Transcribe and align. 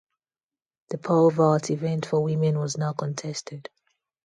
The 0.89 0.97
pole 0.97 1.29
vault 1.29 1.69
event 1.69 2.07
for 2.07 2.23
women 2.23 2.57
was 2.57 2.75
not 2.75 2.97
contested. 2.97 3.69